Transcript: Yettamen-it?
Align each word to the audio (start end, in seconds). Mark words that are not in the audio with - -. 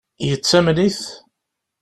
Yettamen-it? 0.27 1.01